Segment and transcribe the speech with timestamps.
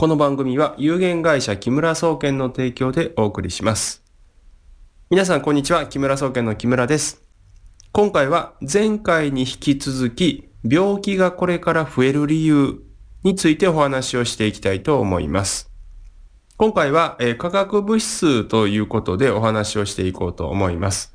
[0.00, 4.04] この番組は有限会社木村総研の提供でお送りします。
[5.10, 5.86] 皆さんこんにちは。
[5.86, 7.24] 木村総研の木村です。
[7.90, 12.80] 今回は前回に引き続き病気がこれから増える理由
[13.24, 15.68] についてお話をしていきたいと思います。
[16.56, 21.12] 今回は、えー化学物質ということでお話をしていこうと思います。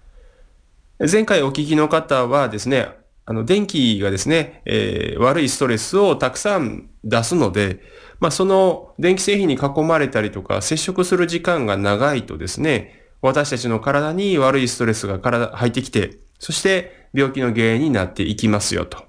[1.00, 2.90] 前回お聞きの方はですね、
[3.26, 7.80] あの、電気がですね、えー悪いストレスをたくさん出すので、
[8.24, 19.04] まあ、その電気製品に囲まれたりとか接触する時間が長いとですね、私たちの体に悪いストレスが体入ってきて、そして病気の原因になっていきますよと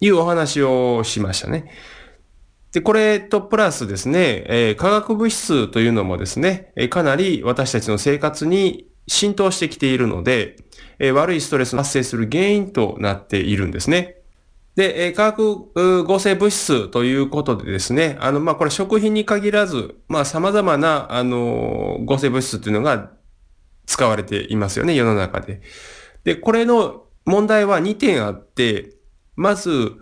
[0.00, 1.70] いうお話をしましたね。
[2.72, 10.56] で、これとプラスですね、えー化学物質というのもですね、えかなり私たちの生活に浸透してきているので、
[10.98, 14.15] えー悪いストレスが発生する原因となっているんですね。
[14.76, 23.10] で、え化学合成物質ということでですね、あの、まあ、これ食品に限らず、まあ、様々な、あの合成物質というのが
[23.86, 25.62] 使われていますよね、世の中で。
[26.24, 28.92] で、これの問題は2点あって、
[29.34, 29.92] まず、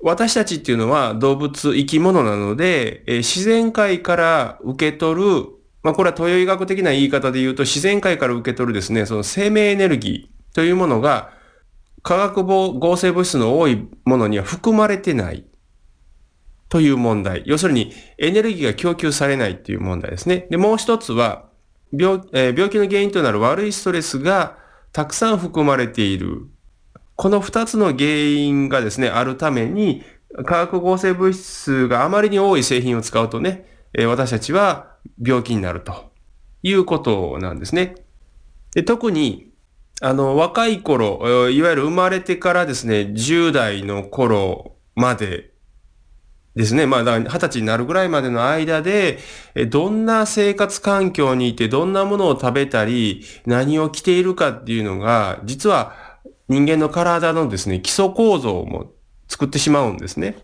[0.00, 5.48] 私たちっていうのは動物、生き物なので、えー自然界から受け取る、
[5.82, 11.32] まあこれは東洋医学的な言い方で言うと、自然界から受け取るですね、その生命エネルギーというものが、
[12.08, 15.44] 化学合成物質の多いものには含まれてない
[16.70, 17.42] という問題。
[17.44, 20.46] 要するに、エネルギーが供給されないっていう問題ですね。
[20.48, 21.50] で、もう一つは、
[21.92, 24.56] 病、えー病気の原因となる悪いストレスが
[24.90, 26.46] たくさん含まれている
[27.14, 30.02] この二つの原因がですね、あるために、
[30.46, 36.10] 化学合成物質があまりに多い製品を使うとね、えー私たちは病気になると
[36.62, 37.96] いうことなんですね。
[38.72, 39.47] で特に、
[40.00, 45.50] あの、若い頃、いわゆる生まれてからですね、10代の頃まで
[46.54, 46.86] ですね。
[46.86, 49.18] まあ、二十歳になるぐらいまでの間で、
[49.70, 55.94] どんな生活環境にいて、どんなものを食べたり、何を着ているかっていうのが、実は
[56.48, 58.92] 人間の体のですね、基礎構造も
[59.28, 60.36] 作ってしまうんですね。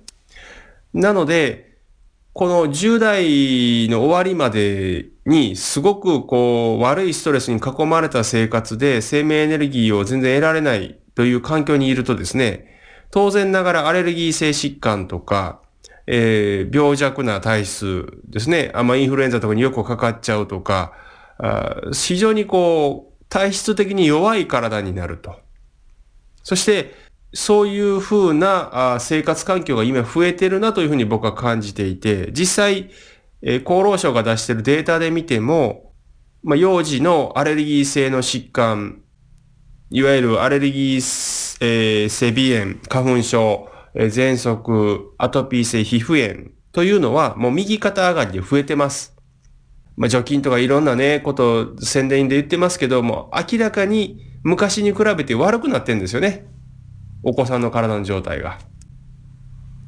[0.93, 1.74] なので、
[2.35, 12.67] この10代の終わりまでにすごくこう悪いストレスに囲まれた生活で生命エネルギーを全然得られないという環境にいるとですね、
[13.13, 15.61] 当然ながらアレルギー性疾患とか、
[16.09, 18.73] えー病弱な体質ですね。
[18.75, 20.93] あんまインフルエンザとかによくかかっちゃうとか、
[21.39, 25.37] あ非常にこう、体質的に弱い体になると。
[26.43, 26.93] そして、
[27.35, 32.91] そういうふうなあ生活環境が今増えてるなというふうに僕は感じていて、実際、
[33.43, 35.93] え厚労省が出してるデータで見ても、
[36.43, 39.03] まあ、幼児のアレルギー性の疾患、
[39.91, 49.17] いわゆるアレルギー、えー性鼻炎、花粉症、えー喘息、アトピー性皮膚炎というのはもう右肩上がりで増えてます。
[49.97, 56.54] まあ、除菌とかいろんなね、ことを宣伝で言ってますけども、明らかに昔に比べて悪くなってんですよね。
[57.25, 58.59] お子さんの体の状態が。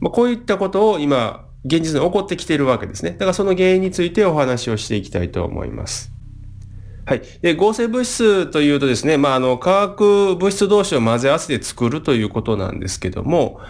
[0.01, 3.13] まあ、こういったことを今、現実に起こってきているわけですね。
[3.13, 6.13] だからその原因についてお話をしていきたいと思います。
[7.07, 7.23] はい。
[7.41, 13.61] で、合成物質というとですね、まあ、あの、化学物質同士を混ぜ合わせて作るということなんですけども、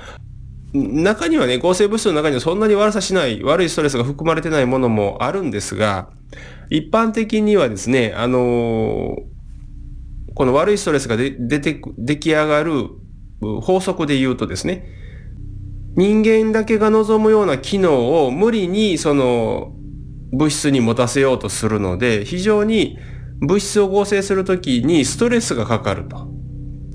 [0.73, 6.11] 中にはね、合成物質の中にはそんなに悪さしない、悪いストレスが含まれてないものもあるんですが、
[6.71, 9.17] 一般的にはですね、あの
[10.35, 12.89] この悪いストレスが出て、出来上がる
[13.61, 14.87] 法則で言うとですね、
[15.97, 19.73] 人間だけが望むような機能を無理にその
[20.33, 22.99] 物質に持たせようとするので、非常に
[23.41, 26.29] 物質を合成するときにストレスがかかると。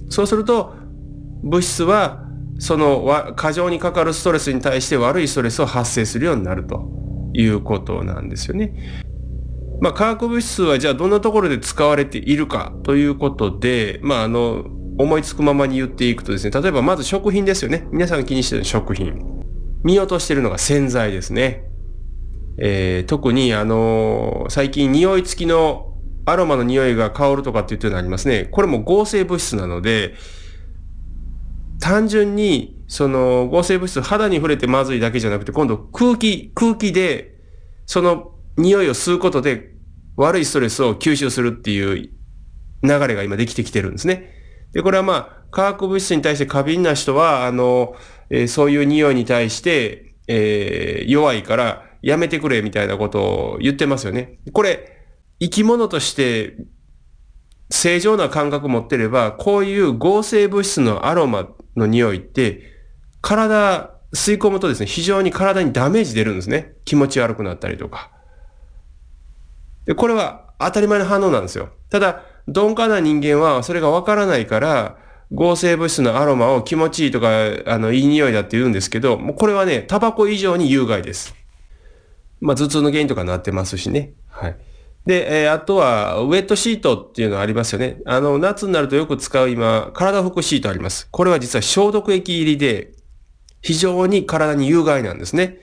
[0.09, 0.75] そうすると、
[1.43, 2.23] 物質は
[2.59, 6.87] その過剰にかかるストレスに対して悪いストレスを発生するようになると
[7.33, 8.73] いうことなんですよね。
[9.81, 14.65] まあ、化学物質はじゃあどんなところで使われているかということで、まあ、あの、
[15.01, 17.87] 思いつくままに言っていくとですね、例えばまず食品ですよね。
[17.91, 19.41] 皆さんが気にしてる食品。
[19.83, 21.63] 見落としてるのが洗剤ですね。
[22.57, 28.45] えー特にあの最近匂い付きのアロマの匂いが香るとかって言ってるのありますね。
[28.51, 30.13] これも合成物質なので、
[31.79, 37.35] 単純にその合成物質肌に触れてまずいだけじゃなくて、今度空気、空気で
[37.87, 39.73] その匂いを吸うことで
[40.15, 41.95] 悪いストレスを吸収するっていう
[42.83, 44.40] 流れが今できてきてるんですね。
[44.73, 47.95] で、これはまあ、化学物質に対して過敏な人は、あの、
[48.29, 54.39] えーそういう匂いに対して、えー弱いからやめてくれみたいなことを言ってますよね。
[54.53, 54.97] これ、
[55.39, 56.55] 生き物として
[57.69, 62.63] 正常な感覚持ってれば、こういう合成物質のアロマの匂いって、
[63.21, 66.73] 体吸い込むとですね、非常に体にダメージ出るんですね。
[66.85, 68.11] 気持ち悪くなったりとか。
[69.85, 71.69] で、これは当たり前の反応なんですよ。
[71.89, 74.97] ただ、鈍感な人間はそれがわからないから、
[75.33, 77.29] 合成物質のアロマを気持ちいいとか、
[77.65, 81.33] あの、いい匂いだって言うんですけど、もうこれはね、タバコ以上に有害です。
[82.41, 84.13] まあ、頭痛の原因とかなってますしね。
[84.27, 84.57] はい。
[85.05, 88.01] で、えー、あとは、ウェットシートっていうのありますよね。
[88.05, 91.07] あの、夏になるとよく使う今、体拭くシートあります。
[91.11, 92.91] これは実は消毒液入りで、
[93.61, 95.59] 非常に体に有害なんですね。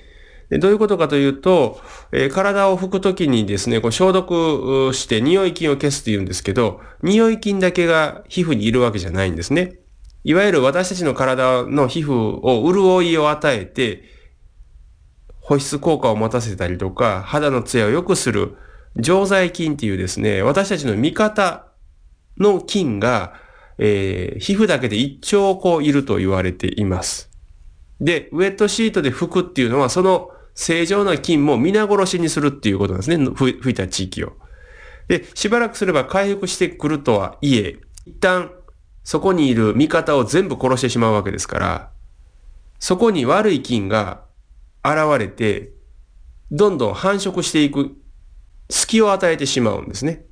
[0.50, 1.80] でどういうことかというと、
[2.10, 9.78] えー、体を拭くときにですね、こう消毒して匂い菌を消すって言うんですけど、匂い菌だけが皮膚にいるわけじゃないんですね。
[10.24, 14.04] いわゆる私たちの体の皮膚を潤いを与えて、
[15.40, 18.56] 保湿効果を持たせたりとか、肌のツヤを良くする
[18.96, 21.66] 常在菌っていうですね、私たちの味方
[22.38, 23.34] の菌が、
[23.78, 27.30] えー、皮膚だけで一兆個いると言われています。
[28.00, 33.25] で、ウェットシートで拭くっていうのは、その正常な菌も皆殺しにするっていうことなんですね。
[33.37, 34.32] 吹いた地域を。
[35.06, 38.50] で、しばらくすれば回復してくるとはいえ、一旦
[39.05, 41.90] そこにいる味方を全部殺してしまうわけですから、
[42.81, 44.25] そこに悪い菌が
[44.84, 45.70] 現れて、
[46.50, 47.96] どんどん繁殖していく
[48.69, 50.25] 隙を与えてしまうんですね。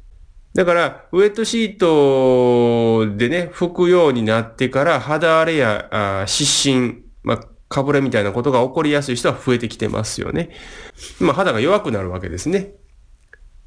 [0.55, 10.51] だから、ウェットシートでね、拭くようになってから肌荒れや湿疹、まあ、かぶれみたいなことが起こりやすい人は増えてきてますよね。
[11.21, 12.75] まあ、肌が弱くなるわけですね。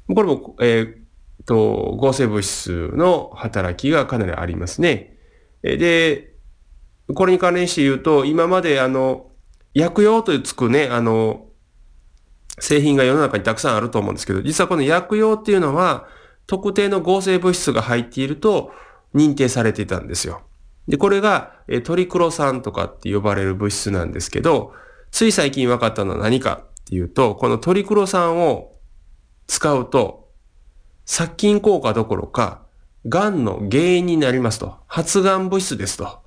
[0.08, 1.00] これも、えー、
[1.46, 5.16] と、合成物質の働きがかなりありますね。
[5.62, 6.34] で、
[7.14, 9.30] これに関連して言うと、今まであの、
[9.74, 11.46] 薬用というつくね、あの、
[12.58, 16.08] 製品が世の中にたくさんあると思うんですけど、実はこの薬用っていうのは、
[16.46, 18.72] 特定の合成物質が入っていると
[19.14, 20.42] 認定されていたんですよ。
[20.90, 24.72] で、これが、えトリクロ酸とかって呼ばれる物質なんですけど、
[25.12, 28.72] つい最近分かったのは何かっていうと、このトリクロ酸を
[29.46, 30.28] 使うと、
[31.04, 32.62] 殺菌効果どころか、
[33.06, 34.78] 癌の原因になりますと。
[34.88, 36.18] 発がん物質ですと。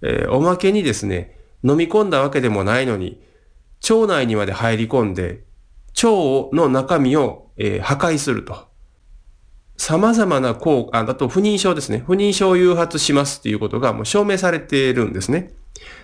[0.00, 3.20] えー、おまけにですね、飲み込んだわけでもないのに、
[3.90, 5.44] 腸内にまで入り込んで、
[6.02, 8.67] 腸の中身を、えー、破壊すると。
[9.78, 12.02] 様々な効果、あと不妊症ですね。
[12.04, 15.52] 不妊症を誘発しますっていうことがもう証明されているんですね。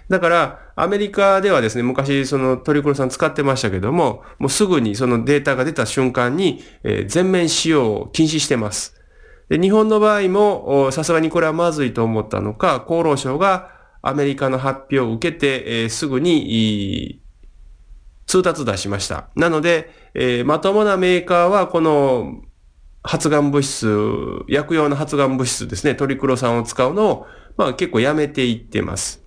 [0.09, 8.95] だから、アメリカではですね、昔そのトリクロさん使ってましたけども、もうすぐにそのデータが出た瞬間に、えー、全面使用を禁止してます。
[9.49, 13.71] で日本の場合も、さすがにこれはまずいと思ったのか、厚労省が
[14.03, 17.21] アメリカの発表を受けて、えー、すぐに、
[18.27, 19.29] 通達出しました。
[19.35, 22.43] なので、えー、まともなメーカーはこの
[23.05, 23.87] 発がん物質、
[24.49, 29.23] 薬用の発がん物質ですね、トリクロ酸を使うのを、まあ結構やめていってます。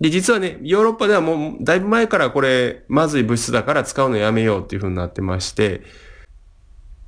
[0.00, 5.82] で、実はね、ヨーロッパではもうだいぶ前からこれ、まずい物質だから使うのやめようっていう風になってまして、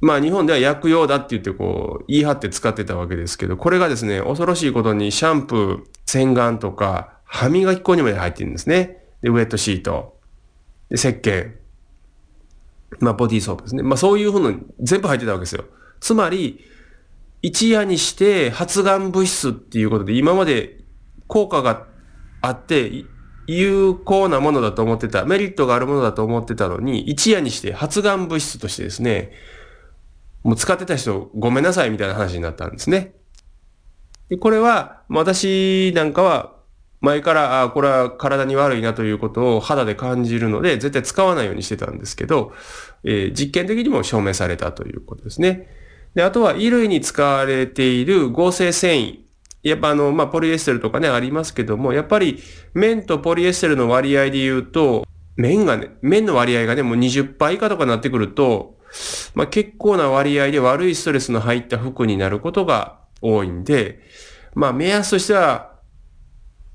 [0.03, 9.03] まあ日本では薬用だって言ってこう、言い張って使ってたわけですけど、これがですね、恐ろしいことにシャンプー、洗顔とか、歯磨き粉にまで入ってるんですね。
[9.23, 10.21] で、ウェットシート、
[10.91, 11.53] で、石鹸、
[13.01, 13.83] まあボディーソープですね。
[13.83, 15.65] まあそういうふうの全部入ってたわけですよ。
[16.07, 16.65] つまり、
[17.43, 20.79] 一夜にして発がん物質っていうことで今まで
[21.27, 21.85] 効果が
[22.41, 23.05] あって
[23.49, 29.33] 有効なものだと思ってた、メリットがあるものだと思ってたのに、一夜にして発がん物質としてですね、
[30.45, 33.17] もう使ってた人ごめんなさいみたいな話になったんですね。
[34.29, 36.55] で、これは、私なんかは
[37.01, 42.53] 前から、あこれは体に悪いなということを肌で感じるので、絶対使わないようにしてたんですけど、
[43.05, 45.69] えー、実験的にも証明されたということですね。
[46.16, 49.18] で、あとは衣類に使われている合成繊維。
[49.62, 52.42] やっぱあの、まあ、ポリエステルとかね、ありますけども、やっぱり
[52.73, 55.04] 綿とポリエステルの割合で言うと、
[55.37, 58.78] 綿がね、綿の割合がね、もう20%以下とかになってくると、
[59.35, 64.00] まあ、結構な割合で悪いストレスの入った服になることが多いんで、
[64.54, 65.75] まあ、目安としては、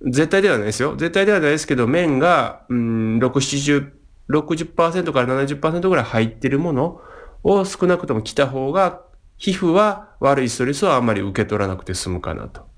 [0.04, 0.96] 絶対ではないですよ。
[0.96, 3.92] 絶対ではないですけど、綿が、うん、6、70、
[4.30, 7.02] 60%から70%ぐらい入ってるもの
[7.44, 9.02] を少なくとも着た方が
[9.42, 12.72] 皮膚は悪いストレスをあんまり受け取らなくて済むかなと。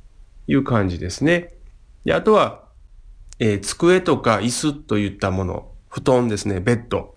[0.47, 1.53] いう感じですね。
[2.05, 2.63] で、あとは、
[3.39, 7.15] えー、机とか椅子といったもの、布団ですね、ベッド。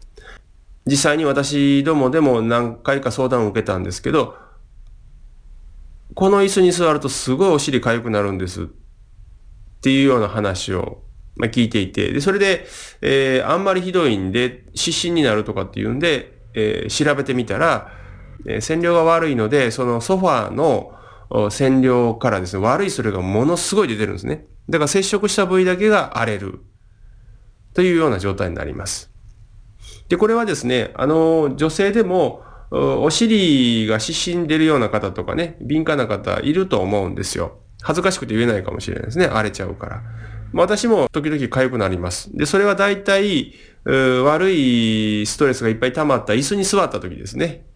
[0.86, 4.36] 実際に私どもでも何回か相談を受けたんですけど、
[6.14, 8.64] この椅子に座るとすごいお尻痒くなるんです。
[8.64, 8.66] っ
[9.82, 11.02] ていうような話を、
[11.36, 12.66] ま、聞いていて、で、それで、
[13.02, 17.92] えー、あんまりひどいんで、失神になるとかっていうんで、えー、調べてみたら、
[18.48, 20.92] え線量が悪いので、そのソファーの
[21.50, 24.46] 線量からですね、悪いそれがものすごい出てるんですね。
[24.68, 26.60] だから接触した部位だけが荒れる。
[27.76, 29.12] というような状態になります。
[30.08, 37.58] で、これはですね、あの、女性でも、お尻が湿疹出るような方とかね、敏感な方いると思うんですよ。
[37.82, 39.26] 恥ずかしくて言えないかもしれないですね。
[39.26, 40.02] 荒れちゃうから。
[40.54, 42.34] 私も時々痒くなります。
[42.34, 43.52] で、それは大体、
[43.84, 47.66] 悪いストレスがいっぱい溜まった椅子に座った時ですね。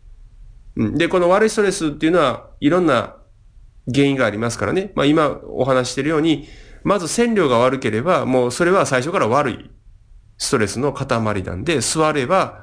[0.80, 3.16] で、この悪いストレスっていうのはいろんな
[3.92, 4.92] 原因がありますからね。
[4.94, 6.48] まあ今お話してるように、
[6.84, 9.70] まず線量が悪ければ、もうそれは最初から悪い
[10.38, 12.62] ストレスの塊なんで、座れば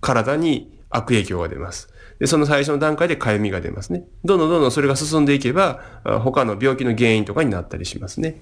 [0.00, 1.88] 体に悪影響が出ます。
[2.20, 4.04] で、その最初の段階で痒みが出ますね。
[4.24, 5.80] どんどんどんどんそれが進んでいけば、
[6.22, 8.40] 他の病気の原因とかになったりしますね。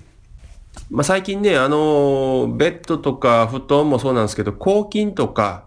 [0.90, 5.64] まあ、最近ね、あの、ベッドとか布団もそうなんですけど、抗菌とか、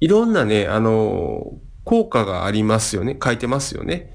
[0.00, 1.52] いろんなね、あの、
[1.88, 3.16] 効果がありますよね。
[3.22, 4.14] 書いてますよね。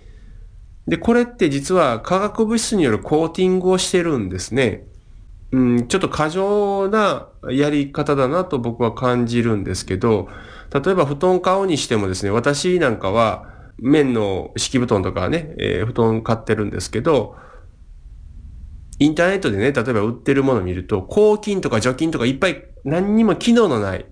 [0.88, 4.86] で、これって実は化学物質によるコーティングをしてるんですね。
[5.52, 10.30] うん、ちょっと過剰なやり方だなと僕は感じるんですけど、
[10.72, 13.50] 例えば布団買うにしてもですね、私なんかは
[13.80, 17.36] 綿の敷布団とかね、えー、布団買ってるんですけど、
[19.00, 24.06] インターネットでね、例えば売ってるものを見ると、抗菌とか除菌とかいっぱい何にも機能のない、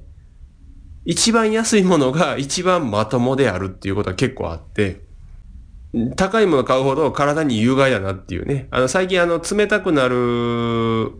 [1.06, 5.02] 一番安いものが一番まともであるっていうことは結構あって、
[6.16, 8.68] 高いもの買うほど体に有害だなっていうね。
[8.72, 11.12] あの、最近あの、冷たくなる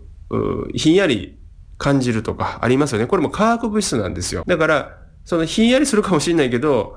[0.74, 1.38] ひんやり
[1.78, 3.06] 感じるとかありますよね。
[3.06, 4.44] これも化学物質なんですよ。
[4.46, 6.96] だから、そのひんやりするかもしれないけど、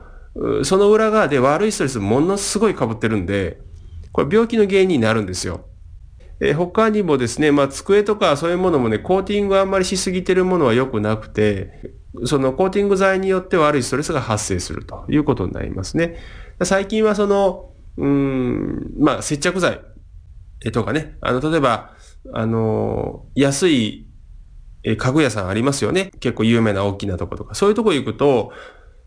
[0.63, 3.59] その裏側で悪いストレスものすごい被ってるんで、
[4.11, 5.65] これ病気の原因になるんですよ。
[6.41, 16.17] え他にもですね、まあ、机とかそういうものもね、コーティングあんまりしすぎてるものは良くなくて、そのコーティング剤によって悪いストレスが発生するということになりますね。
[16.63, 19.81] 最近はその、うん、まあ、接着剤
[20.71, 21.91] とかね、あの、例えば、
[22.33, 24.07] あの、安い
[24.83, 26.11] 家具屋さんありますよね。
[26.19, 27.55] 結構有名な大きなとことか。
[27.55, 28.51] そういうとこ行くと、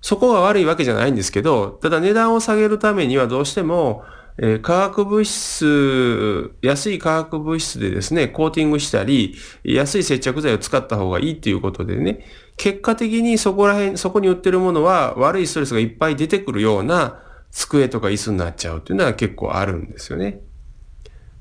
[0.00, 4.02] そこが悪いわけじゃないんですけど、ただ値段を下げるためにはどうしても、
[4.40, 9.34] えー、化学物質、安い化学物質でですね、コーティングしたり、
[9.64, 12.24] 安い接着剤を使った方がいいっていうことでね、
[12.58, 20.40] 結果的にそこら辺、そこに売ってるものは悪いストレスがいっぱい出てくるような机とか椅子になっちゃうっていうのは結構あるんですよね。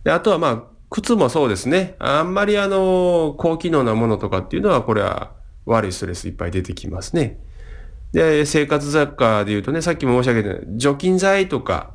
[0.04, 1.96] であとはまあ、靴もそうですね。
[2.00, 5.34] あんまりあの、高機能なものとかっていうのは、これは
[5.66, 7.40] 悪いストレスいっぱい出てきますね。
[8.14, 11.92] で、生活雑貨で言うとね、さっきも申し上げた除菌剤とか、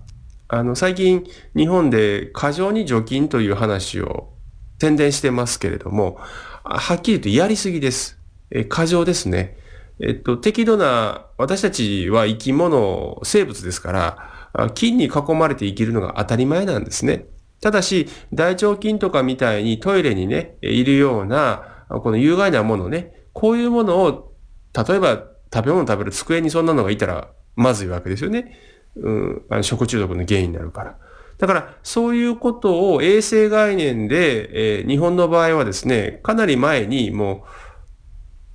[0.49, 1.25] あの、最近
[1.57, 4.33] 日本で過剰に除菌という話を
[4.79, 6.19] 宣伝してますけれども、
[6.65, 8.22] はっきり言うとやりすぎです。
[8.55, 9.57] え、過剰ですね。
[10.01, 17.27] えっと、適度な、私たちは生き物、生物ですから、菌に囲まれて生きるのが当たり前なんですね。
[17.61, 24.35] ただし、大腸菌とかみたいにトイレにね、いるような、この有害なものね、こういうものを、
[24.75, 28.59] 例えば食べ物食べる机にそんなのがいたらまずいわけですよね。
[28.97, 30.99] うん、あの食中毒の原因になるから。
[31.39, 37.49] だから、そういうことを衛生概念で、えー、日本の場合はですね、かなり前にもう、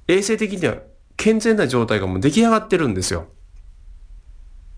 [0.07, 0.77] 衛生的には
[1.15, 3.27] 健全な状態がもう出来上がってるんですよ。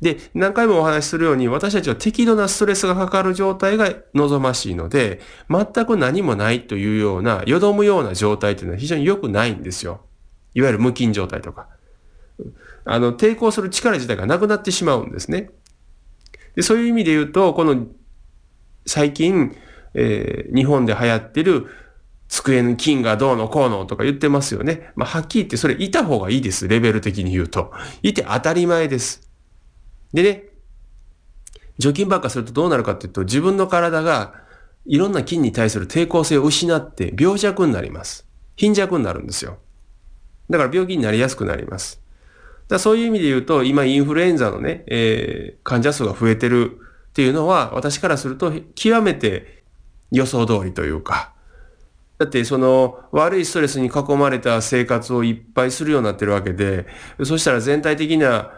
[0.02, 5.20] で、何回もお話しするように、私たちは適度なストレスがかかる状態が望ましいので、
[5.50, 10.02] 全く何もないというような、よどむような状態というのは非常に良くないんですよ。
[10.54, 11.68] いわゆる無菌状態とか。
[12.86, 15.50] あの、抵抗する力自体がなくなってしまうんですね。
[16.56, 17.88] でそういう意味で言うと、この、
[18.86, 19.56] 最近、
[19.94, 21.68] えー、日本で流行ってる、
[22.30, 24.92] 机の菌がどうのこうのとか言ってますよね。
[24.96, 26.68] まあ、はっきり言ってそれいた方がいいです。
[26.68, 27.74] レベル的に言うと。
[28.04, 29.30] いて当たり前です。
[30.14, 30.44] でね、
[31.80, 34.36] 除菌ばっかするとどうなるかっていうと、自分の体が
[34.86, 38.28] いろんな菌に対する抵抗性を失って病弱になります。
[38.56, 39.58] 貧弱になるんですよ。
[40.50, 42.02] だから病気になりやすくなります。
[42.68, 49.64] だそういう意味で言うと、今インフルエンザのね、えー、患者数が増えてるっていうのは、私からすると極めて
[50.12, 51.34] 予想通りというか、
[52.20, 56.86] だってその悪いストレスに囲まれた生活をいっぱいするようになってるわけで、
[57.24, 58.52] そしたら全体的な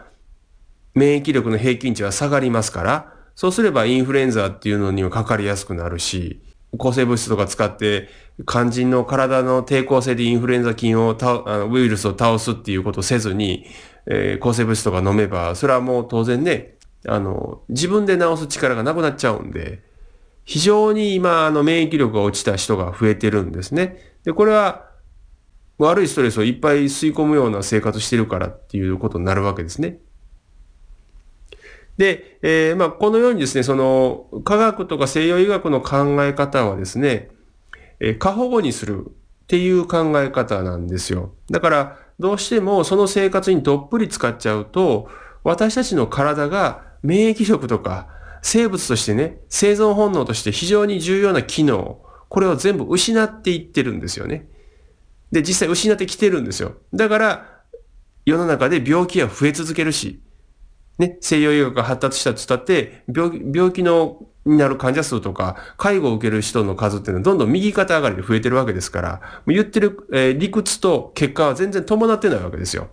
[0.94, 6.42] 免疫力の平均値は下がりますから、そうすればインフルエンザっていうのにはかかりやすくなるし、
[6.76, 8.08] 抗生物質とか使って
[8.48, 13.66] 肝心の体の抵抗性でインフルエンザ菌をあのウイルスを倒すっていうことをせずに、
[14.06, 19.82] えー、抗生物質とか飲めば、それはもう当然ね、あの、自分で治す力がなくなっちゃうんで、
[20.44, 23.98] 非常に今、あの、免疫力が落ちた人が増えてるんですね。
[24.24, 24.90] で、これは、
[25.78, 29.98] 悪いストレスをいっぱい吸い込むような生活してるからっていうことになるわけですね。
[31.96, 37.30] で、えー、まあ、このようにですね、その、科学とか西洋医学の考え方はですね、
[38.00, 39.06] えー、過保護にする
[39.42, 41.34] っていう考え方なんですよ。
[41.50, 45.08] だからどうしてもその生活にどっぷり使っちゃうと
[45.44, 48.08] 私たちの体が免疫力とか
[48.42, 54.48] 生物としてね、生存本能として非常に重要な機能、これを全部失っていってるんですよね。
[55.30, 56.74] で、実際失ってきてるんですよ。
[56.92, 57.62] だから、
[58.26, 60.20] 世の中で病気は増え続けるし、
[60.98, 72.88] ね、西洋医学が発達したと伝って、病病気のになる患者数とか、介護を受ける人の数っていうのはどんどん右肩上がりで増えてるわけですから、言ってる、えー、理屈と結果は全然伴ってないわけですよ。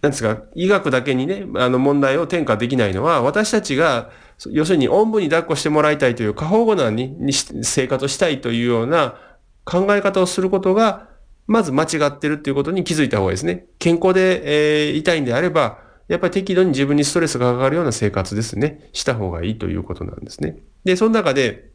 [0.00, 4.10] なんですか、医学だけにね、あの問題を転嫁できないのは、私たちが、
[4.50, 9.16] 要するに、おんぶに抱っこしてもらいたいという、過保護なにに生活をしたいというような
[9.64, 11.08] 考え方をすることが、
[11.48, 13.66] まず間違ってるっていうことに気づいた方がいいですね。
[13.78, 20.58] 健康で、えー、痛いんであれば、やっぱり適度に自分にストレスがかかるような生活ですね、した方がいいということなんですね。
[20.84, 21.70] で、その中で、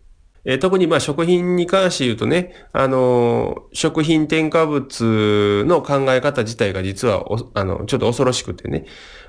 [0.45, 8.85] えー、特にまあ食品に関して言うとね、あのー、食品添加物の考え方自体が実はあの、ちょっと恐ろしくてね、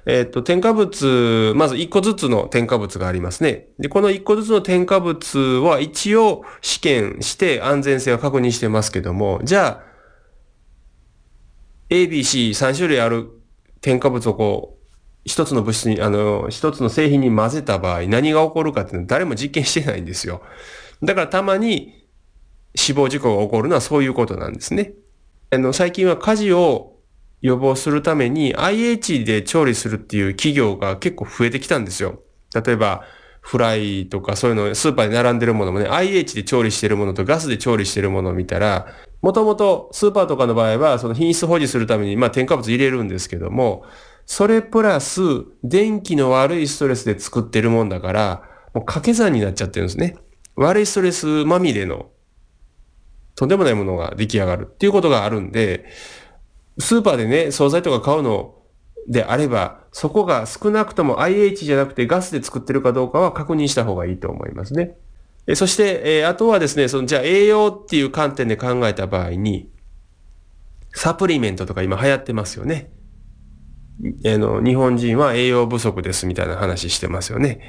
[0.07, 3.69] えっ、と、添加物、まず1個ずつの添加物がありますね。
[3.79, 9.95] で、この1個ずつの添加物は一応試験して安全性を確認してますけども、じゃあ、
[11.89, 13.31] A、B、C3 種類ある
[13.81, 14.85] 添加物をこう、
[15.25, 20.43] 一つの物質に、あの、一つの製品に混ぜた場合、何が起こるかっていうのは誰も実験してないんですよ。
[21.03, 22.05] だからたまに
[22.75, 24.93] 死亡事故が起こるのはそういうことなんですね。
[25.51, 26.94] あの、最近は火事を
[27.45, 32.23] 予防するために IH で調理するっていう企業が結構増えてきたんですよ。
[32.55, 33.05] 例えば、
[33.43, 38.87] フライとかそういうの、スーパーで並んでるものもね、IH で調理してるものとガスで調理してるものを見たら、
[39.21, 43.85] もともとスーパーとかの場合は、その品質保持するために、まあ添加物入れるんですけども、
[44.25, 45.21] それプラス、
[45.63, 48.43] 電気の悪いストレスで作ってるもんだから、
[48.73, 50.17] もう掛け算になっちゃってるんですね。
[50.57, 52.07] 悪いストレスまみれの、
[53.35, 55.85] とんでもないものが出来上がるっていうことがあるんで、
[56.79, 58.55] スーパーでね、惣菜とか買うの
[59.09, 64.97] であれば、そこが少なくとも IH じゃなくてガスで作ってるかどうかは確認した方がいいと思いますね。
[65.47, 69.71] えそして、えあとはですね、その、じゃあ栄養っていう観点で考えた場合に、
[70.95, 72.91] サプリメントとか今流行ってますよね。
[74.25, 77.61] あの、日本人は栄養不足ですみたいな話してますよね。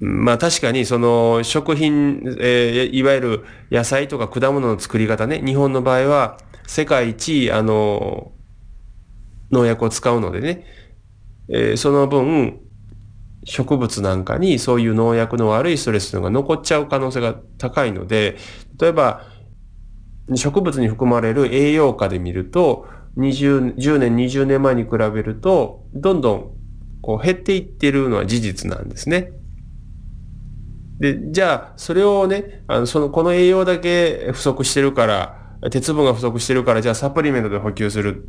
[0.00, 8.32] まあ確かにその食品、えー、いわゆる野菜とか果物の作り方ね、日本の場合は世界一、あの、
[9.50, 10.64] 農薬を使うのでね、
[11.48, 12.60] えー、その分、
[13.44, 18.36] 植物なんかにそういう農薬の悪いストレスが残っちゃう可能性が高いので、
[18.80, 19.24] 例えば、
[20.34, 26.50] 植物に含まれる栄養価で見ると、20、10年、20年前に比べると、どんどん
[27.02, 29.32] こう減っていってるのは事実なんですね。
[31.00, 38.24] で、じゃあ、それをね、あの、その、この栄養だけ不足してるから、鉄分が不足してるから、じゃあサプリメントで補給する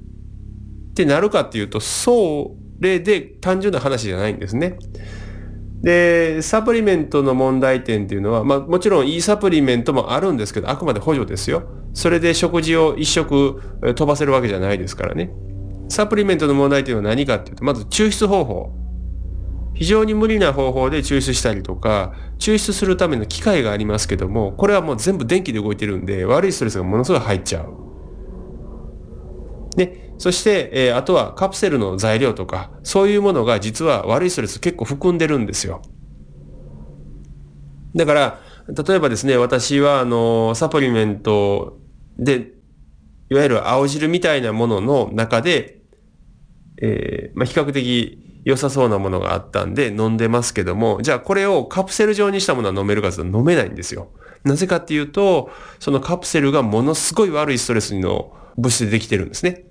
[0.91, 4.77] ってなるかっていうと、それで単純な話じゃないんですね。
[5.81, 11.63] で、サプリメントの問題点っていうのは、まあもちろんいいサプリメントもあるんですけど、あくまで補助ですよ。
[11.93, 15.31] それで食事を一食飛ばせるわけじゃないですからね。
[15.89, 18.82] サプリメントの問題っていうのは何かっていうと、まず抽出方法。
[19.73, 27.83] 非常に無理な方法で抽出したりとか、抽出するための機械がありますけども、これはもう全部電気で動いてるんで、悪いストレスがものすごい入っちゃう。
[29.75, 35.81] で、そして、えー、あとはカプセルの材料とか、そういうものが実は悪いストレス結構含んでるんですよ。
[37.95, 41.79] だから、例えばですね、私は、あの、サプリメント
[42.17, 42.53] で、
[43.29, 45.81] いわゆる青汁みたいなものの中で、
[46.81, 54.09] えー、まあ、比較的良さそうなものがあったんで飲んでますけども、じゃあこれをカプセル状にしたものは飲めるかと飲めないんですよ。
[54.43, 59.65] なぜかっていうと、そのカプセルがものすごい悪いストレスの物質でできてるんですね。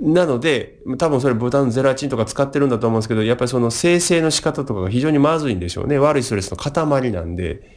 [0.00, 5.98] なので、多分それ豚のゼラチンとか使ってるんだと思うんですけど、やっぱりその生成の仕方とかが非常にまずいんでしょうね。
[5.98, 7.76] 悪いストレスの塊なんで。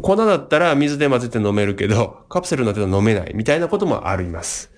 [0.00, 4.73] 粉だったら水で混ぜて飲めるけど、カプセルになってたら飲めないみたいなこともあります。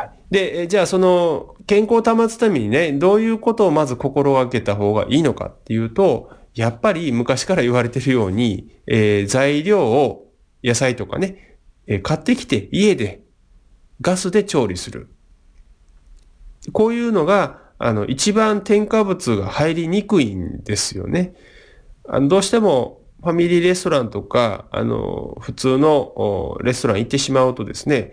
[0.00, 10.32] はい、で、じゃあその健康を保つためにね、どういうことをまず心がけた方がいいのかっていうと、やっぱり昔から言われてるように、えー、材料を
[10.64, 13.20] 野菜とかね、えー、買ってきて家で
[14.00, 15.08] ガスで調理する。
[16.72, 21.34] こういうのが、あの、一番添加物が入りにくいんですよね。
[22.08, 28.12] あのどうしてもファミリーレストランとか、あの、普通のレストラン行ってしまうとですね、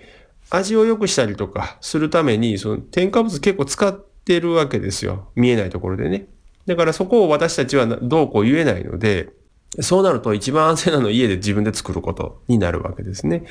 [0.49, 5.29] 味を良くしたりとかするために、その添加物結構使ってるわけですよ。
[5.35, 6.27] 見えないところでね。
[6.65, 9.29] だからそこを私たちはどうこう言えないので、
[9.81, 13.45] そうなると一番安全なのは家で自分で作ることになるわけですね。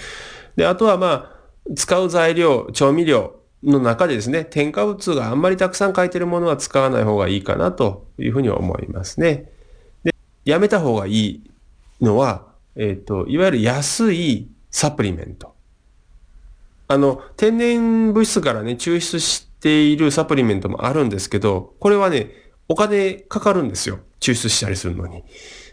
[0.57, 1.37] で、あとはまあ、
[1.75, 9.51] 使う材料、調味料の中でですね、添加物があんまりたくさん書いてるものは使わない方がいいかなというふうに思いますね。
[10.05, 11.51] で、やめた方がいい
[12.01, 15.56] のは、えっ、ー、と、いわゆる安いサプリメント。
[16.89, 22.31] あの、天然物質からね、抽出しているサプリメントもあるんですけど、これはね、
[22.69, 24.01] お金かかるんですよ。
[24.21, 25.25] 抽出したりするのに。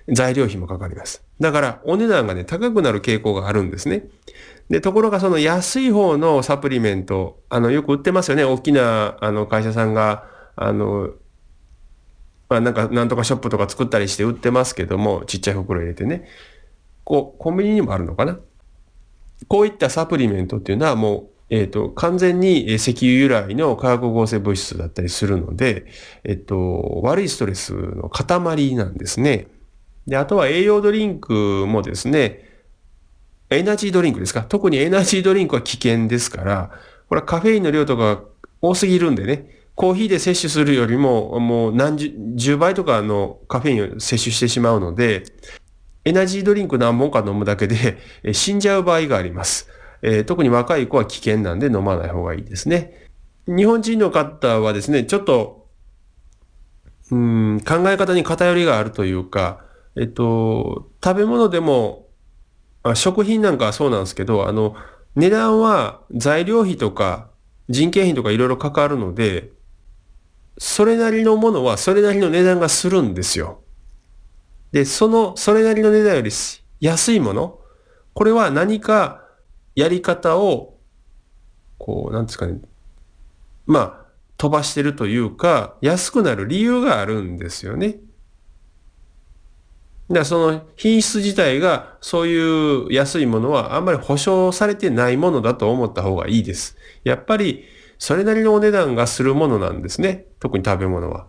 [0.10, 1.24] 材料費もかかります。
[1.40, 4.06] だから、お値段がね、高くなる傾向があるんですね。
[4.70, 8.44] で、ところがその安い方のサプリメント、あの、よく売ってますよね。
[8.44, 11.12] 大きな、あの、会社さんが、あの、
[12.50, 16.28] まあ、なんか、なんとかショップとか作ったりして売ってますけども、ちっちゃい袋入れてね。
[17.04, 18.40] こう、コンビニにもあるのかな。
[19.48, 25.86] こういったサプリメントっていうのはもう、えっ、ー、と、完全に石油由来の化学合成物質だったりするので、
[26.24, 29.48] えっ、と、悪いストレスの塊なんですね。
[30.08, 32.50] で、あとは栄養ドリンクもですね、
[33.50, 34.44] エナジードリンクですか？
[34.44, 36.72] 特にエナジードリンクは危険ですから、
[37.08, 38.24] これはカフェインの量とか
[38.62, 45.24] 多すぎるんでね、コーヒーで摂取するよりも、もう何十、10倍とかのカフェインを摂取してしまうので、
[46.06, 49.70] エナジードリンク何本か飲むだけでえ死んじゃう場合があります。
[50.02, 53.08] え、特に若い子は危険なんで飲まない方がいいですね。
[53.48, 55.68] 日本人の方はですね、ちょっと、
[57.12, 59.64] うん、考え方に偏りがあるというか、
[59.96, 62.08] えっと、食べ物でも、
[62.84, 64.76] あ食品なんかはそうなんですけど、あの、
[65.16, 67.30] 値段は材料費とか
[67.70, 69.52] 人件費とかいろいろかかるので、
[70.58, 73.63] それなりのものはそれなりの値段がするんですよ。
[74.74, 76.32] で、その、それなりの値段より
[76.82, 77.60] 安いもの、
[78.14, 79.24] これは何か
[79.76, 80.80] やり方を、
[81.78, 82.60] こう、なんですかね、
[83.68, 84.06] まあ、
[84.36, 88.00] 飛ばしてるというか、安くなる理由があるんですよね。
[90.10, 96.76] だからその品質自体がそういう安いものはあんまり保証されてないものだと思った方がいいです。
[97.06, 97.64] やっぱり
[97.98, 100.26] それなりのお値段がするものなんですね。
[100.40, 101.28] 特に食べ物は。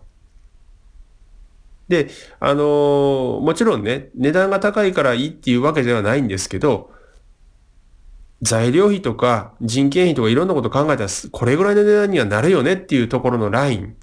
[1.87, 6.91] で、あのー、もちろんね、値段が高いからいいっていうわけではないんですけど、
[8.41, 13.95] 材料費とか人件費とかいろんなこと考えたら、これぐらいの値段にはなるよねっていうところのライン。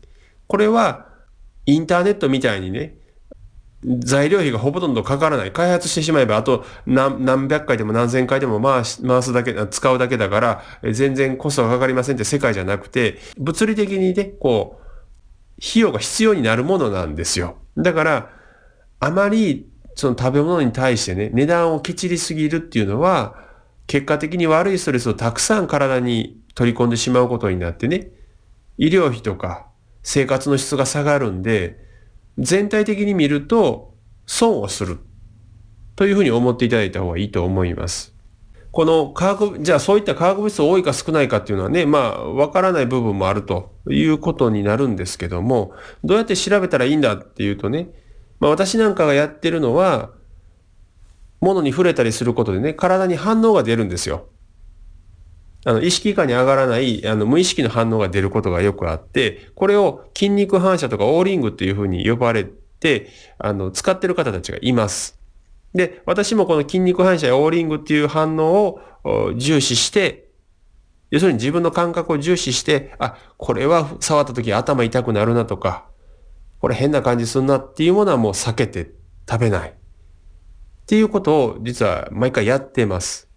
[0.46, 1.06] これは、
[1.66, 2.96] インターネットみたいにね、
[3.84, 5.52] 材料費がほとんどかからない。
[5.52, 14.81] 開発してしまえば、あと何何百回でも何千回でも回し回すだけ、使うだけだから、全然コストがかかりませんって世界じゃなくて、物理的にね、こう、
[15.62, 17.56] 費用が必要になるものなんですよ。
[17.76, 18.30] だから、
[18.98, 23.36] あまり、その食べ物に対してね、値段をケチりすぎるっていうのは、
[23.86, 28.10] 結果的に悪いストレスをたくさん体に取り込んでしまうことになってね、
[28.78, 29.66] 医療費とか
[30.02, 31.78] 生活の質が下がるんで、
[32.38, 33.94] 全体的に見ると
[34.26, 34.98] 損をする
[35.94, 38.11] というふうに思っていただいた方がいいと思います。
[38.72, 47.90] この化学、じゃあそういった化学物質多いか少ないかっていうのはね、まあ、わからない部分もあるということになるんですけども、どうやって調べたらいいんだっていうとね、
[48.40, 50.10] まあ私なんかがやってるのは、
[51.40, 54.28] 物に触れたりすることでね、体に反応が出るんですよ。
[55.66, 63.08] あの、意識下に上がらない、あの、無意識の反応が出ることがよくあって、これを筋肉反射とかオーリングっていうふうに呼ばれて、
[63.38, 65.21] あの、使ってる方たちがいます。
[65.74, 70.28] で、私もこの筋肉反射やオーリングっていう反応を重視して、
[71.10, 75.86] 要するに自分の感覚を重視して、あ、これは触った時頭痛くなるなとか、
[76.58, 78.92] これ変な感じするなっていうものはもう避けて
[79.28, 79.70] 食べない。
[79.70, 79.74] っ
[80.86, 83.28] ていうことを実は毎回やってます。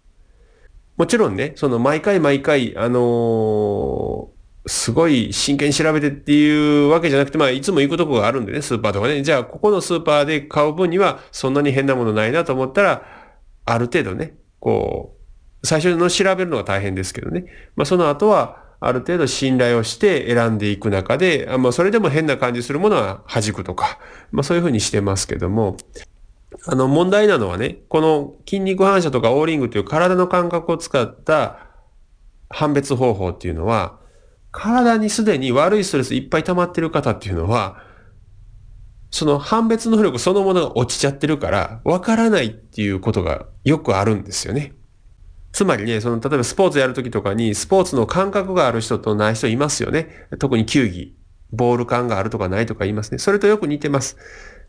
[0.96, 4.35] もちろんね、その毎回毎回、あのー、
[4.66, 9.22] すごい真剣に調べてっていうわけじゃなくて、まあ、いつも行くとこがあるんでね、スーパーとかね。
[9.22, 13.02] じゃあ、ここのスーパーで買う分には、そんなに変なものないなと思ったら、
[13.64, 15.16] ある程度ね、こ
[15.62, 17.46] う、最初の調べるのが大変ですけどね。
[17.76, 23.98] まあ、その後は、ある程度信頼をして選んでいく中で、あまあ、それでも変な感じするものは弾くとか、
[24.32, 25.76] まあ、そういうふうにしてますけども、
[26.66, 31.58] あの問題なのはね、この筋肉反射とかオーリングという体の感覚を使った
[32.48, 33.98] 判別方法っていうのは、
[34.56, 37.82] 体にすでに悪いストレスいっぱい溜まってる方っていうのは、
[39.10, 44.72] その判別能力そのものが落ちちゃってるから、わからないっていうことがよくあるんですよね。
[45.52, 50.08] つまりね、その、例えばスポーツやるときとかに、スポーツの感覚がある人とない人いますよね。
[50.38, 51.14] 特に球技。
[51.52, 53.18] ボール感があるとかないとか言いますね。
[53.18, 54.16] それとよく似てます。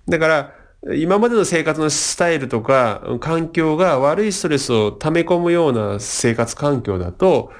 [0.08, 0.54] だから、
[0.96, 7.52] 今までの生活のスタイルとか環境が悪いストレスを溜め込むような生活環境だと、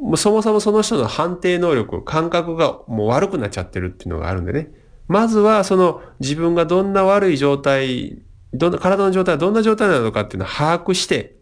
[0.00, 4.70] もうそもそもその人の判定能力、感覚がもう悪くなっちゃってるっていうのがあるんでね。
[5.08, 11.36] まずはその自分がどんな悪い状態どんな、体の状態はどんな状態なのかっていうのを把握して、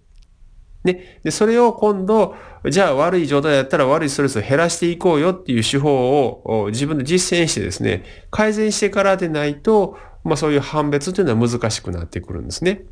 [0.84, 2.34] ね、で、それを今度、
[2.68, 12.84] じゃあ悪い状態だったら悪いストレスを減らしていこうよっていう手法を自分で実践してですね、改善してからでないと、まあそういう判別というのは難しくなってくるんですね。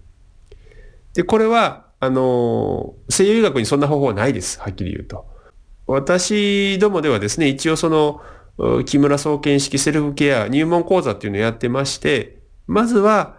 [1.14, 4.61] で、これは、あの、西洋医学にそんな方法はないです。
[4.61, 5.26] はっきり言うと。
[5.87, 8.20] 私どもではですね、一応その、
[8.85, 13.37] 木村総研式セルフケア入門講座っていうのをやってまして、まずは、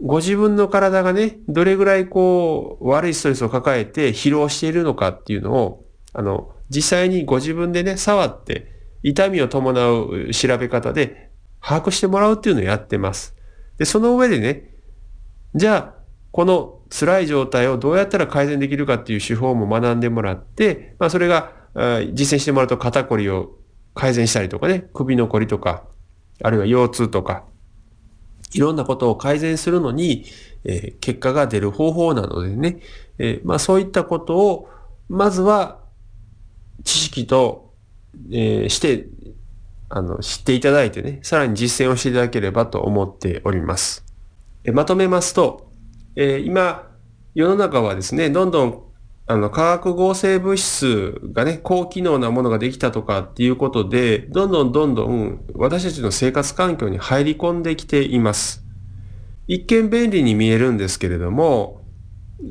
[0.00, 13.36] ご自分の体がね、どれぐらいこう、悪いストレスを抱えて疲労しているのかっていうのを、あの、実際にご自分でね、触って、痛みを伴う調べ方で把握してもらうっていうのをやってます。
[13.78, 14.74] で、その上でね、
[15.54, 15.98] じゃあ、
[16.30, 23.58] この辛い状態をどうやったら改善できるかっていう手法も学んでもらって、まあそれが実践してもらうと肩こりを
[23.94, 25.84] 改善したりとかね、首のこりとか、
[26.42, 27.44] あるいは腰痛とか、
[28.52, 30.24] いろんなことを改善するのに、
[30.64, 32.80] えー、結果が出る方法なのでね、
[33.18, 34.68] えー、まあそういったことを、
[35.08, 35.80] まずは
[36.84, 37.74] 知識と、
[38.30, 39.06] えー、して、
[39.90, 44.04] あの、知っていただいてね、さらに実践をしていただければと思っております。
[44.64, 45.72] えまとめますと、
[46.14, 46.88] え今、
[47.34, 48.82] 世の中はですね、どんどん
[49.30, 58.64] あの、化学合成物質がね、高機能なものができたとかっていうことで、どんどんどんどん私たちの生活環境に入り込んできています。
[59.46, 61.82] 一見便利に見えるんですけれども、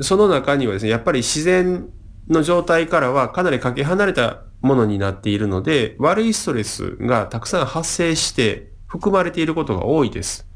[0.01, 1.89] その中にはですね、やっぱり自然
[2.29, 10.47] の状態からはかなりかけ離れたものになっているので、悪いストレスがたくさん発生して含まれていることが多いです。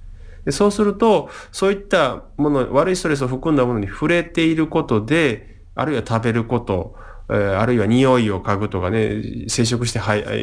[0.45, 6.95] でそうすると、そういったもの、悪いストレスを含んだものに触れていることで、あるいは食べること、
[7.27, 9.99] あるいは匂いを嗅ぐとかね、接触して、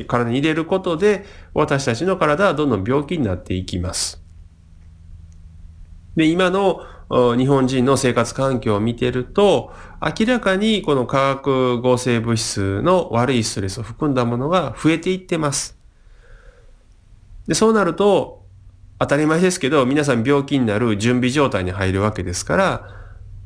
[0.06, 4.22] 体に入れることで、私たちの体はどんどん病気になっていきます。
[6.16, 6.80] で、今の
[7.36, 15.78] 日本人の生活環境を見てると、明らかにこの化学合成物質の悪いストレスを含んだものが増えていってます。
[17.46, 18.44] で、そうなると、
[18.98, 22.97] 当たり前ですけど、皆さん病気になる準備状態に入るわけですから、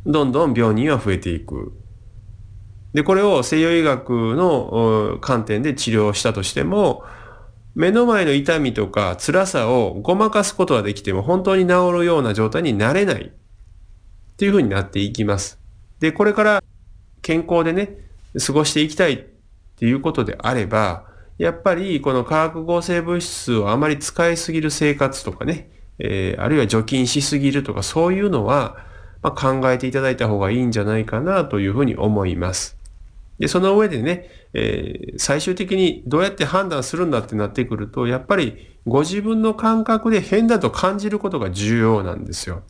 [0.06, 1.72] どんどん病人は増えていく。
[2.92, 7.04] で、これを西洋医学の観点で治療したとしても、
[7.74, 15.58] 目の前の痛みとか辛さをごまかすことはできても本当に治るような状態になれないっていうふうになっていきます。
[16.00, 16.62] で、これから
[17.22, 17.96] 健康でね、
[18.44, 19.18] 過ごしていきたいっ
[19.76, 21.06] ていうことであれば、
[21.38, 28.76] やっぱりこの化学合成物質をあまり使いすぎる生活とかね、えー、あるいは除菌しすぎるとかそういうのは、
[29.22, 32.76] まあ、考えていただいた方がいいんじゃないかなというふうに思います。
[33.38, 42.62] で、その上でね、えー、最終的にどうやって判断するんだってなってくると、やっぱりご自分の感覚で変だと感じることが重要なんですよ。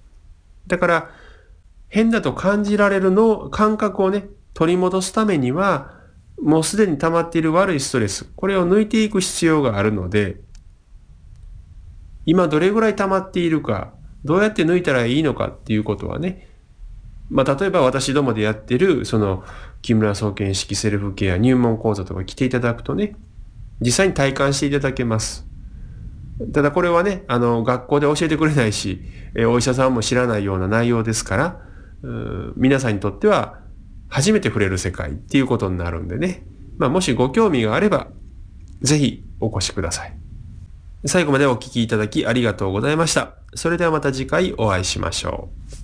[0.66, 1.10] だから、
[1.88, 6.00] 変だと感じられるの感覚をね、取り戻すためには、
[6.40, 10.40] もうすでに溜まっている悪いストレス、これを抜いていく必要があるので、
[12.24, 16.48] 今どれぐらい溜まっているか、どうやって抜いたらいいのかっていうことはね、
[17.30, 19.42] まあ、例えば私どもでやってる、その、
[19.80, 23.16] 木村総研式セルフケア入門講座とか来ていただくとね、
[23.80, 25.46] 実際に体感していただけます。
[26.52, 29.02] ただこれはね、あの、学校で教えてくれないし、
[29.34, 31.60] えお医者さんも知らないような内容ですから、
[32.56, 33.60] 皆さんにとっては
[34.08, 36.46] 初めて触れる世界っていうことになるんでね。
[36.78, 38.08] まあ、もしご興味があれば、
[38.80, 40.16] ぜひお越しください。
[41.06, 43.41] 最後までお聴きいただきありがとうございました。
[43.54, 45.81] それではまた次回お会いしましょう。